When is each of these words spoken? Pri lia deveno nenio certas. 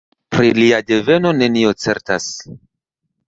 Pri 0.35 0.47
lia 0.59 0.77
deveno 0.91 1.33
nenio 1.41 1.73
certas. 1.83 2.31